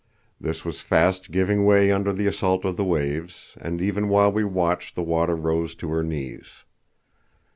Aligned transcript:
This 0.39 0.65
was 0.65 0.81
fast 0.81 1.29
giving 1.29 1.63
way 1.63 1.91
under 1.91 2.11
the 2.11 2.25
assault 2.25 2.65
of 2.65 2.75
the 2.75 2.83
waves, 2.83 3.53
and 3.61 3.79
even 3.79 4.09
while 4.09 4.31
we 4.31 4.43
watched 4.43 4.95
the 4.95 5.03
water 5.03 5.35
rose 5.35 5.75
to 5.75 5.91
her 5.91 6.01
knees. 6.01 6.47